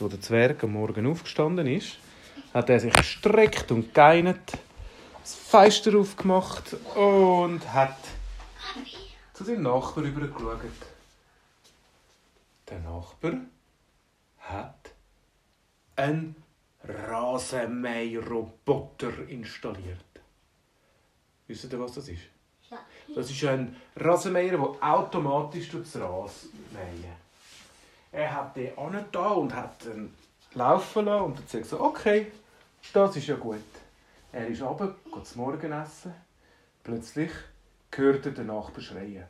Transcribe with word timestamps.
wo 0.00 0.08
der 0.08 0.20
Zwerg 0.20 0.64
am 0.64 0.72
Morgen 0.72 1.06
aufgestanden 1.06 1.66
ist, 1.66 1.98
hat 2.52 2.68
er 2.70 2.80
sich 2.80 2.92
gestreckt 2.92 3.70
und 3.70 3.94
geinert, 3.94 4.52
das 5.20 5.34
Fenster 5.34 5.96
aufgemacht 5.98 6.74
und 6.94 7.60
hat 7.72 7.96
zu 9.32 9.44
seinem 9.44 9.62
Nachbar 9.62 10.04
übergeschaut. 10.04 10.60
Der 12.68 12.80
Nachbar 12.80 13.32
hat 14.38 14.90
einen 15.96 16.36
Rasenmäherroboter 16.86 19.26
installiert. 19.28 20.04
Wisst 21.46 21.72
ihr, 21.72 21.80
was 21.80 21.92
das 21.92 22.08
ist? 22.08 22.22
Ja. 22.70 22.78
Das 23.14 23.30
ist 23.30 23.44
ein 23.44 23.76
Rasenmäher, 23.96 24.56
der 24.56 24.76
automatisch 24.80 25.68
durchs 25.70 25.96
Ras 25.96 26.46
mähen. 26.72 27.23
Er 28.14 28.32
hat 28.32 28.56
den 28.56 28.70
da 29.10 29.28
und 29.30 29.52
hat 29.52 29.84
ihn 29.86 30.14
laufen 30.54 31.06
lassen 31.06 31.24
und 31.24 31.38
hat 31.38 31.50
gesagt, 31.50 31.82
okay, 31.82 32.30
das 32.92 33.16
ist 33.16 33.26
ja 33.26 33.34
gut. 33.34 33.58
Er 34.30 34.46
ist 34.46 34.62
runter, 34.62 34.94
geht 35.12 35.26
zum 35.26 35.42
Morgenessen. 35.42 36.14
Plötzlich 36.84 37.32
hört 37.92 38.26
er 38.26 38.32
den 38.32 38.46
Nachbar 38.46 38.80
schreien. 38.80 39.24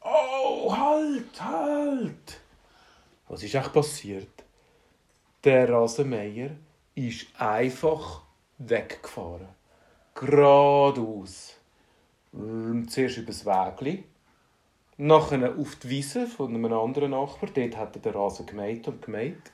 Oh, 0.00 0.74
halt, 0.74 1.42
halt! 1.42 2.40
Was 3.28 3.42
ist 3.42 3.54
eigentlich 3.54 3.72
passiert? 3.74 4.44
Der 5.44 5.68
Rasenmäher 5.68 6.52
ist 6.94 7.26
einfach 7.38 8.22
weggefahren. 8.56 9.48
Geradeaus. 10.14 11.56
Mm, 12.32 12.86
Zuerst 12.88 13.18
über 13.18 13.26
das 13.26 13.44
Wägli, 13.44 14.04
nachher 15.00 15.54
auf 15.58 15.76
die 15.76 15.88
Wiese 15.88 16.26
von 16.26 16.54
einem 16.54 16.72
anderen 16.72 17.12
Nachbar. 17.12 17.50
Dort 17.54 17.76
hat 17.76 17.96
er 17.96 18.02
den 18.02 18.12
Rasen 18.12 18.46
gemäht 18.46 18.86
und 18.86 19.02
gemäht. 19.02 19.50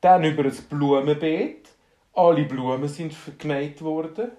Dann 0.00 0.24
über 0.24 0.44
ein 0.44 0.56
Blumenbeet. 0.68 1.68
Alle 2.14 2.44
Blumen 2.44 2.88
sind 2.88 3.14
gemäht 3.38 3.82
worden. 3.82 4.30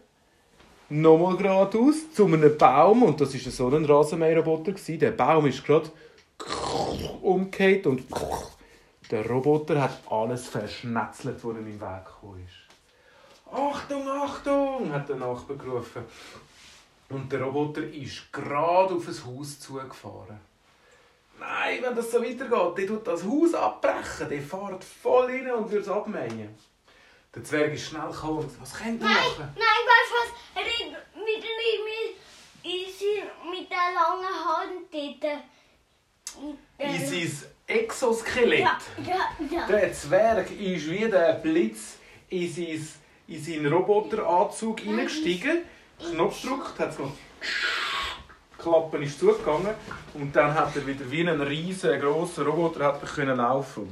Nochmal 0.88 1.36
geradeaus 1.36 2.12
zu 2.14 2.26
einem 2.26 2.58
Baum. 2.58 3.04
Und 3.04 3.20
das 3.20 3.34
war 3.34 3.52
so 3.52 3.76
ein 3.76 3.86
Rasenmäherroboter. 3.86 4.74
Der 4.74 5.12
Baum 5.12 5.48
ist 5.48 5.66
gerade 5.66 5.92
umgekehrt 7.22 7.88
und 7.88 8.04
der 9.12 9.28
Roboter 9.28 9.82
hat 9.82 10.02
alles 10.10 10.48
verschnetzelt, 10.48 11.44
was 11.44 11.56
ihm 11.56 11.68
im 11.68 11.82
Weg 11.82 12.06
gekommen 12.06 12.46
ist. 12.46 13.54
Achtung, 13.54 14.08
Achtung, 14.08 14.92
hat 14.92 15.08
der 15.08 15.18
Nachbar 15.18 15.58
gerufen. 15.58 16.04
Und 17.10 17.32
der 17.32 17.42
Roboter 17.42 17.84
ist 17.84 18.32
gerade 18.32 18.96
auf 18.96 19.08
ein 19.08 19.26
Haus 19.38 19.60
zugefahren. 19.60 20.40
Nein, 21.40 21.80
wenn 21.82 21.96
das 21.96 22.12
so 22.12 22.22
weitergeht, 22.22 22.78
der 22.78 22.88
tut 22.88 23.06
das 23.08 23.24
Haus 23.24 23.54
abbrechen. 23.54 24.30
Der 24.30 24.42
fährt 24.42 24.84
voll 24.84 25.26
rein 25.26 25.52
und 25.52 25.70
wird 25.72 25.84
es 25.84 25.90
abmähen. 25.90 26.56
Der 27.34 27.44
Zwerg 27.44 27.74
ist 27.74 27.88
schnell 27.90 28.08
gekommen 28.10 28.40
und 28.40 28.62
was 28.62 28.74
könnt 28.74 29.02
ihr 29.02 29.06
Nein, 29.08 29.16
machen? 29.16 29.54
nein, 29.56 29.84
weißt 29.86 30.12
du 30.12 30.16
was? 30.22 30.64
Er 30.64 30.68
ist 30.68 30.80
mit, 31.16 31.26
mit, 31.26 31.44
mit, 32.64 33.60
mit 33.60 33.70
der 33.70 33.78
langen 33.94 34.46
Hand 34.46 34.86
dort. 34.92 35.24
Der- 36.80 36.88
In 36.88 37.06
sein 37.30 37.50
Exoskelett. 37.68 38.60
Ja, 38.62 38.80
ja, 39.06 39.30
ja. 39.52 39.68
Der 39.68 39.92
Zwerg 39.94 40.50
ist 40.52 40.90
wie 40.90 41.10
der 41.10 41.34
Blitz 41.34 41.98
in, 42.30 42.52
sein, 42.52 42.88
in 43.28 43.44
seinen 43.44 43.74
Roboteranzug 43.74 44.80
hineingestiegen, 44.82 45.64
Knopf 46.00 46.42
gedrückt, 46.42 46.80
hat 46.80 46.90
es 46.90 46.98
gemacht. 46.98 47.14
Die 48.58 48.62
Klappe 48.62 48.98
ist 48.98 49.20
zugegangen 49.20 49.76
und 50.16 50.36
dann 50.36 50.54
hat 50.54 50.76
er 50.76 50.88
wieder 50.88 51.10
wie 51.12 51.28
ein 51.28 51.42
riesen 51.42 52.00
grosser 52.00 52.46
Roboter 52.46 52.86
hat 52.86 53.02
er 53.02 53.08
können 53.08 53.38
laufen. 53.38 53.88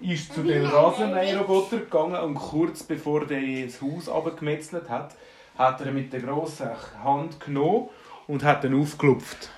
Ist 0.00 0.34
zu 0.34 0.42
dem 0.42 0.66
Rasenmäherroboter 0.66 1.78
gegangen 1.78 2.20
und 2.20 2.34
kurz 2.34 2.82
bevor 2.82 3.26
der 3.26 3.66
das 3.66 3.80
Haus 3.80 4.08
abgemetzelt 4.08 4.88
hat, 4.88 5.14
hat 5.56 5.80
er 5.80 5.92
mit 5.92 6.12
der 6.12 6.20
grossen 6.20 6.70
Hand 7.02 7.40
genommen 7.40 7.88
und 8.26 8.44
hat 8.44 8.64
ihn 8.64 8.80
aufgelupft. 8.80 9.50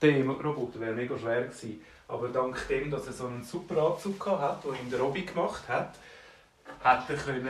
Der 0.00 0.24
Roboter 0.24 0.80
wäre 0.80 0.94
mega 0.94 1.18
schwer 1.18 1.42
gewesen. 1.42 1.80
Aber 2.08 2.28
dank 2.28 2.68
dem, 2.68 2.90
dass 2.90 3.06
er 3.08 3.12
so 3.12 3.26
einen 3.26 3.42
super 3.42 3.82
Anzug 3.82 4.24
hatte, 4.26 4.68
den 4.68 4.86
ihm 4.86 4.90
der 4.90 5.00
Robby 5.00 5.22
gemacht 5.22 5.64
hat, 5.68 5.94
hat 6.82 7.10
er 7.10 7.16
können 7.16 7.48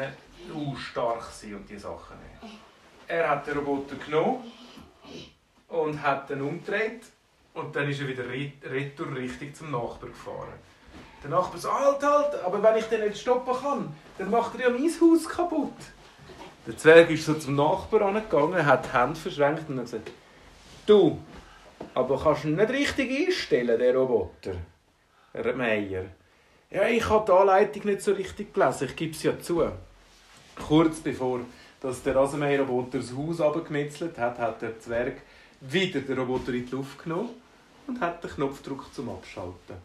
stark 0.77 1.23
sein 1.25 1.55
und 1.55 1.69
die 1.69 1.79
Sachen 1.79 2.17
nehmen. 2.19 2.59
Er 3.09 3.31
hat 3.31 3.47
den 3.47 3.59
Roboter 3.59 3.97
genommen 3.97 4.45
und 5.69 6.03
hat 6.03 6.31
ihn 6.31 6.41
umgedreht 6.41 7.03
und 7.55 7.75
dann 7.75 7.89
ist 7.89 8.01
er 8.01 8.09
wieder 8.09 8.25
re- 8.25 8.53
retour 8.65 9.15
richtig 9.15 9.57
zum 9.57 9.71
Nachbar 9.71 10.11
gefahren. 10.11 10.59
Der 11.23 11.31
Nachbar 11.31 11.59
so, 11.59 11.73
halt, 11.73 12.03
halt, 12.03 12.45
aber 12.45 12.63
wenn 12.63 12.77
ich 12.77 12.85
den 12.87 13.01
nicht 13.01 13.19
stoppen 13.19 13.55
kann, 13.55 13.95
dann 14.19 14.31
macht 14.31 14.55
er 14.59 14.69
ja 14.69 14.71
mein 14.71 14.91
Haus 15.01 15.29
kaputt. 15.29 15.77
Der 16.67 16.77
Zwerg 16.77 17.11
ist 17.11 17.25
so 17.25 17.35
zum 17.35 17.55
Nachbar 17.55 18.03
angegangen, 18.03 18.67
hat 18.67 18.87
die 18.87 18.93
Hände 18.93 19.19
verschränkt 19.19 19.69
und 19.69 19.79
hat 19.79 19.85
gesagt, 19.85 20.11
du, 20.85 21.21
aber 21.95 22.21
kannst 22.21 22.45
du 22.45 22.49
ihn 22.49 22.57
nicht 22.57 22.71
richtig 22.71 23.29
einstellen, 23.29 23.79
der 23.79 23.97
Roboter? 23.97 24.55
Der 25.33 25.55
Meier. 25.55 26.07
Ja, 26.71 26.89
ich 26.89 27.09
habe 27.09 27.25
die 27.25 27.33
Anleitung 27.33 27.85
nicht 27.85 28.03
so 28.03 28.13
richtig 28.13 28.53
gelesen, 28.53 28.89
ich 28.89 28.97
gebe 28.97 29.13
es 29.13 29.23
ja 29.23 29.39
zu. 29.39 29.71
Kurz 30.57 31.01
bevor 31.01 31.41
dass 31.81 32.03
der 32.03 32.17
Rasenmäherroboter 32.17 32.99
das 32.99 33.15
Haus 33.15 33.41
abgemetzelt 33.41 34.19
hat, 34.19 34.39
hat 34.39 34.63
der 34.63 34.79
Zwerg 34.81 35.23
wieder 35.61 36.01
den 36.01 36.19
Roboter 36.19 36.53
in 36.53 36.67
die 36.67 36.73
Luft 36.73 37.03
genommen 37.03 37.31
und 37.87 38.01
hat 38.01 38.23
den 38.25 38.31
Knopf 38.31 38.63
gedrückt 38.63 38.95
zum 38.95 39.11
Abschalten. 39.11 39.77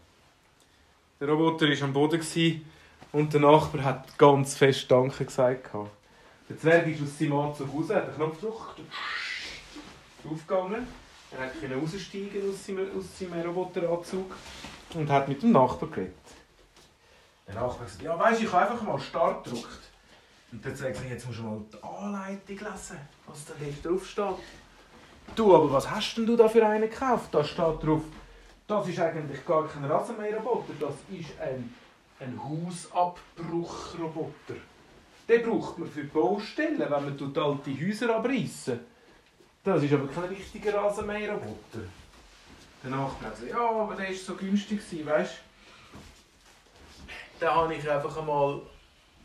Der 1.19 1.29
Roboter 1.29 1.67
war 1.67 1.83
am 1.83 1.93
Boden 1.93 2.65
und 3.11 3.33
der 3.33 3.41
Nachbar 3.41 3.83
hat 3.83 4.17
ganz 4.17 4.55
fest 4.55 4.89
Danke 4.89 5.25
gesagt. 5.25 5.69
Der 6.49 6.57
Zwerg 6.57 6.87
ist 6.87 7.03
aus 7.03 7.19
seinem 7.19 7.33
Anzug 7.33 7.73
raus, 7.73 7.89
hat 7.89 8.07
den 8.07 8.15
Knopf 8.15 8.39
gedrückt, 8.39 8.81
aufgegangen. 10.25 10.87
Er 11.31 11.47
konnte 11.47 11.75
raussteigen 11.75 12.49
aus 12.49 12.65
seinem, 12.65 12.87
aus 12.97 13.19
seinem 13.19 13.41
Roboteranzug 13.41 14.35
und 14.95 15.09
hat 15.09 15.27
mit 15.27 15.41
dem 15.43 15.51
Nachbar 15.51 15.89
geredet. 15.89 16.15
Der 17.47 17.55
Nachbar 17.55 17.81
hat 17.81 17.85
gesagt, 17.85 18.01
ja 18.01 18.17
weisst 18.17 18.41
ich 18.41 18.51
habe 18.51 18.71
einfach 18.71 18.85
mal 18.85 18.99
Start 18.99 19.43
gedrückt. 19.43 19.90
Und 20.51 20.65
dann 20.65 20.75
sagt 20.75 20.97
er, 21.03 21.09
jetzt 21.09 21.27
musst 21.27 21.39
du 21.39 21.43
mal 21.43 21.61
die 21.71 21.83
Anleitung 21.83 22.57
lesen, 22.57 22.97
was 23.25 23.45
da 23.45 23.53
drauf 23.83 24.05
steht. 24.05 24.35
Du, 25.35 25.55
aber 25.55 25.71
was 25.71 25.89
hast 25.89 26.15
denn 26.15 26.25
du 26.25 26.35
da 26.35 26.49
für 26.49 26.65
einen 26.65 26.89
gekauft? 26.89 27.33
Da 27.33 27.41
steht 27.43 27.83
drauf, 27.83 28.01
das 28.67 28.87
ist 28.87 28.99
eigentlich 28.99 29.45
gar 29.45 29.67
kein 29.67 29.85
Rasenmäherroboter, 29.85 30.73
das 30.79 30.95
ist 31.09 31.39
ein, 31.39 31.73
ein 32.19 32.39
Hausabbruchroboter. 32.43 34.55
Den 35.27 35.43
braucht 35.43 35.77
man 35.77 35.87
für 35.89 36.03
Baustellen, 36.03 36.79
wenn 36.79 36.89
man 36.89 37.17
tut 37.17 37.37
alte 37.37 37.71
Häuser 37.71 38.15
abreißen. 38.15 38.79
Das 39.63 39.83
ist 39.83 39.93
aber 39.93 40.07
kein 40.07 40.23
richtiger 40.25 40.73
Rasenmäherroboter. 40.73 41.81
Der 42.83 42.89
Nachbar 42.89 43.29
gesagt, 43.31 43.51
ja, 43.51 43.69
aber 43.69 43.95
der 43.95 44.07
war 44.07 44.15
so 44.15 44.35
günstig, 44.35 44.81
weißt 45.05 45.33
du? 47.39 47.39
Den 47.39 47.49
habe 47.49 47.75
ich 47.75 47.89
einfach 47.89 48.17
einmal, 48.17 48.61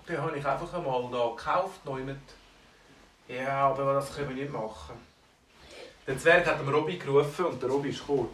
den 0.09 0.19
habe 0.19 0.39
ich 0.39 0.47
einfach 0.47 0.72
einmal 0.75 1.09
da 1.11 1.31
gekauft, 1.31 1.84
neu 1.84 2.03
mit. 2.03 2.17
Ja, 3.28 3.71
aber 3.71 3.94
das 3.94 4.15
können 4.15 4.28
wir 4.31 4.37
nicht 4.37 4.53
machen. 4.53 4.94
Der 6.06 6.19
Zwerg 6.19 6.47
hat 6.47 6.61
dem 6.61 6.69
Robby 6.69 6.97
gerufen 6.97 7.47
und 7.47 7.61
der 7.61 7.69
Robby 7.69 7.89
ist 7.89 8.00
gekommen. 8.00 8.28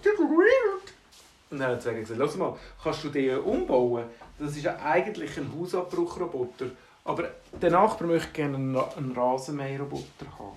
Und 1.51 1.59
dann 1.59 1.69
hat 1.69 1.77
der 1.77 1.81
Zwerg 1.81 2.01
gesagt, 2.01 2.19
lass 2.19 2.37
mal, 2.37 2.59
kannst 2.83 3.05
du 3.05 3.09
den 3.09 3.39
umbauen? 3.39 4.05
Das 4.39 4.57
ist 4.57 4.65
ja 4.65 4.77
eigentlich 4.77 5.37
ein 5.39 5.51
Hausabbruchroboter. 5.59 6.67
Aber 7.05 7.31
der 7.61 7.71
Nachbar 7.71 8.09
möchte 8.09 8.33
gerne 8.33 8.57
einen 8.57 9.13
Rasenmäherroboter 9.13 10.27
haben. 10.39 10.57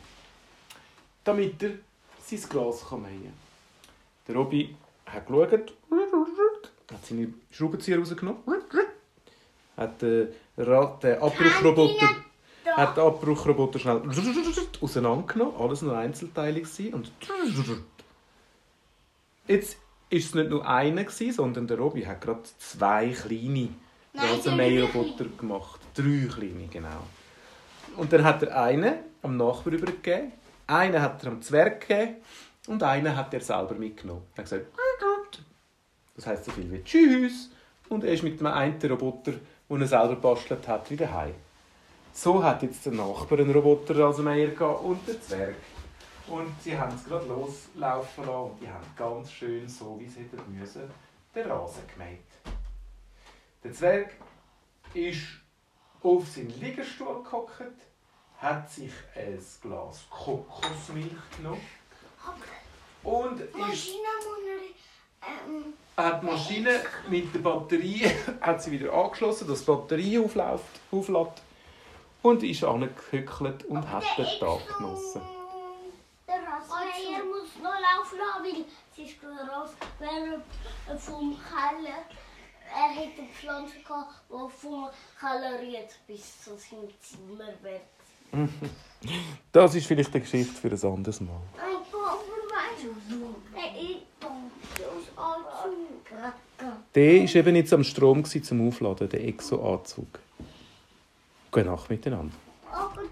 Damit 1.24 1.64
er 1.64 1.72
sein 2.24 2.50
Glas 2.50 2.88
kann 2.88 3.02
mähen 3.02 3.24
kann. 3.24 3.34
Der 4.28 4.36
Robby 4.36 4.76
hat 5.06 5.28
geschaut, 5.28 5.74
hat 6.92 7.06
seine 7.06 7.34
Schraubenzieher 7.52 8.00
rausgenommen, 8.00 8.42
hat 9.78 10.02
den, 10.02 10.30
Ra- 10.58 10.98
den 11.02 11.22
Abbruchroboter 11.22 12.10
hat 12.76 12.98
Abbruchroboter 13.00 13.80
schnell 13.80 14.02
auseinandergenommen, 14.82 15.56
alles 15.60 15.82
nur 15.82 15.98
Einzelteile 15.98 16.62
gewesen 16.62 16.94
und 16.94 17.12
jetzt 19.48 19.78
ist 20.10 20.26
es 20.28 20.36
nicht 20.36 20.50
nur 20.50 20.68
einer 20.68 21.04
gewesen, 21.04 21.32
sondern 21.34 21.68
der 21.68 21.78
Robby 21.78 22.04
hat 22.04 22.22
gerade 22.22 22.44
zwei 22.58 23.10
kleine 23.10 23.70
Rasenmäherroboter 24.14 25.26
gemacht, 25.38 25.80
drei 25.94 26.28
kleine 26.34 26.68
genau. 26.72 27.04
Und 27.98 28.12
dann 28.14 28.24
hat 28.24 28.44
er 28.44 28.62
einen 28.64 28.96
am 29.22 29.38
Nachbar 29.38 29.74
übergegeben, 29.74 30.32
einen 30.68 31.02
hat 31.02 31.24
er 31.24 31.32
am 31.32 31.42
Zwerg 31.42 31.88
gegeben 31.88 32.16
und 32.68 32.82
einen 32.84 33.16
hat 33.16 33.34
er 33.34 33.42
selber 33.42 33.76
mitgenommen. 33.76 34.24
Er 34.36 34.44
hat 34.44 34.50
gesagt, 34.50 34.66
das 36.16 36.28
heisst 36.28 36.46
so 36.46 36.52
viel 36.52 36.72
wie 36.72 36.84
Tschüss 36.84 37.52
und 37.90 38.04
er 38.04 38.14
ist 38.14 38.24
mit 38.24 38.40
dem 38.40 38.48
einen 38.48 38.82
Roboter, 38.82 39.34
den 39.70 39.82
er 39.82 39.88
selber 39.88 40.16
bastelt 40.16 40.68
hat, 40.68 40.90
wieder 40.90 41.12
heim. 41.12 41.36
So 42.14 42.44
hat 42.44 42.64
jetzt 42.64 42.86
der 42.86 42.94
Nachbar 42.94 43.40
einen 43.40 43.52
Roboter 43.52 44.06
als 44.06 44.20
Meier 44.20 44.48
gehabt 44.48 44.84
und 44.84 45.08
der 45.08 45.22
Zwerg. 45.22 45.56
Und 46.28 46.50
sie 46.62 46.78
haben 46.78 46.96
es 46.96 47.04
gerade 47.04 47.28
loslaufen 47.28 48.26
lassen 48.26 48.30
und 48.30 48.62
die 48.62 48.70
haben 48.70 48.86
ganz 48.96 49.32
schön, 49.32 49.68
so 49.68 50.00
wie 50.00 50.08
sie 50.08 50.22
hätten 50.22 50.58
müssen, 50.58 50.90
den 51.36 51.52
Rasen 51.52 51.84
gemäht. 51.94 52.20
Der 53.64 53.74
Zwerg 53.74 54.16
ist 54.94 55.24
auf 56.02 56.28
seinen 56.28 56.60
Liegestuhl 56.60 57.24
gehockt, 57.24 57.76
hat 58.38 58.70
sich 58.72 58.94
ein 59.16 59.40
Glas 59.62 60.06
Kokosmilch 60.10 61.12
genommen 61.38 61.62
und 63.04 63.40
ist, 63.40 63.90
hat 65.98 66.22
die 66.22 66.26
Maschine 66.26 66.82
mit 67.10 67.34
der 67.34 67.40
Batterie 67.40 68.12
hat 68.42 68.62
sie 68.62 68.72
wieder 68.72 68.94
angeschlossen, 68.94 69.48
dass 69.48 69.60
die 69.60 69.72
Batterie 69.72 70.20
aufläuft, 70.20 70.64
auflädt 70.92 71.42
und 72.22 72.44
ist 72.44 72.64
angehückelt 72.64 73.64
und 73.66 73.90
hat 73.90 74.04
den 74.18 74.26
Tag 74.26 74.78
genossen. 74.78 75.22
Der 76.28 76.36
Rasenmäher 76.36 77.24
muss 77.24 77.56
noch 77.62 77.72
laufen 77.72 78.20
weil 78.44 78.66
es 78.92 78.98
ist 79.12 79.22
gerade 79.22 79.50
raus, 79.50 79.70
während 80.00 81.02
vom 81.02 81.38
Keller. 81.50 82.04
Er 82.74 82.90
hätte 82.90 83.22
eine 83.22 83.30
Pflanze 83.30 83.80
gehabt, 83.80 84.14
die 84.28 84.52
vom 84.60 84.90
Keller 85.20 85.62
jetzt 85.64 86.06
bis 86.08 86.42
zu 86.44 86.58
seinem 86.58 86.90
Zimmer 87.00 87.54
wird. 87.62 87.82
Das 89.52 89.76
ist 89.76 89.86
vielleicht 89.86 90.12
eine 90.14 90.22
Geschichte 90.22 90.56
für 90.56 90.68
ein 90.68 90.94
anderes 90.94 91.22
Mal. 91.22 91.40
Ein 91.58 91.84
Papa, 91.92 92.18
weißt 92.18 92.86
du, 93.08 93.36
er 93.56 93.80
ist 93.80 94.02
aus 94.26 95.08
Anzug. 95.16 95.95
Der 96.94 97.22
war 97.22 97.36
eben 97.36 97.56
jetzt 97.56 97.74
am 97.74 97.84
Strom 97.84 98.24
zum 98.26 98.68
Aufladen, 98.68 99.10
der 99.10 99.28
Exo-Anzug. 99.28 100.20
Gute 101.52 101.66
Nacht 101.66 101.90
miteinander. 101.90 102.34